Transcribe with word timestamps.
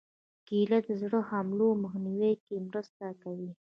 کېله 0.47 0.77
د 0.87 0.89
زړه 1.01 1.19
حملو 1.29 1.67
مخنیوي 1.83 2.33
کې 2.45 2.55
مرسته 2.67 3.05
کوي. 3.21 3.51